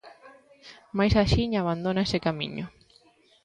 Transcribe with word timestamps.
Mais 0.97 1.13
axiña 1.23 1.59
abandona 1.61 2.05
ese 2.07 2.23
camiño. 2.25 2.65